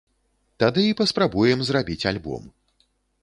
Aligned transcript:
Тады 0.63 0.85
і 0.91 0.95
паспрабуем 1.01 1.59
зрабіць 1.69 2.07
альбом. 2.13 2.43